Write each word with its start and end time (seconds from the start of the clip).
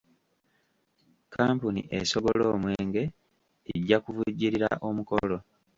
Kkampuni 1.23 1.81
esogola 1.97 2.43
omwenge 2.53 3.03
ejja 3.73 3.97
kuvujjirira 4.03 4.69
omukolo. 4.87 5.37